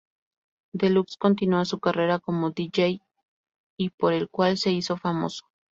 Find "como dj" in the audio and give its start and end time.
2.17-3.01